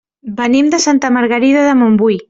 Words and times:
Venim 0.39 0.71
de 0.75 0.79
Santa 0.87 1.13
Margarida 1.19 1.67
de 1.69 1.77
Montbui. 1.83 2.19